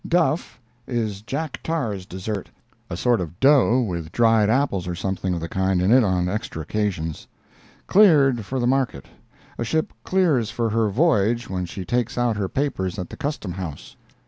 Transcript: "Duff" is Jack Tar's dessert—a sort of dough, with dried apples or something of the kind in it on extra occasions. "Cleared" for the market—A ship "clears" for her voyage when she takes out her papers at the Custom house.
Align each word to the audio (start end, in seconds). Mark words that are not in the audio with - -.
"Duff" 0.07 0.59
is 0.87 1.21
Jack 1.21 1.59
Tar's 1.61 2.07
dessert—a 2.07 2.97
sort 2.97 3.21
of 3.21 3.39
dough, 3.39 3.81
with 3.81 4.11
dried 4.11 4.49
apples 4.49 4.87
or 4.87 4.95
something 4.95 5.35
of 5.35 5.39
the 5.39 5.47
kind 5.47 5.79
in 5.79 5.91
it 5.91 6.03
on 6.03 6.27
extra 6.27 6.59
occasions. 6.63 7.27
"Cleared" 7.85 8.43
for 8.43 8.59
the 8.59 8.65
market—A 8.65 9.63
ship 9.63 9.93
"clears" 10.03 10.49
for 10.49 10.71
her 10.71 10.89
voyage 10.89 11.51
when 11.51 11.67
she 11.67 11.85
takes 11.85 12.17
out 12.17 12.35
her 12.35 12.49
papers 12.49 12.97
at 12.97 13.09
the 13.11 13.15
Custom 13.15 13.51
house. 13.51 13.95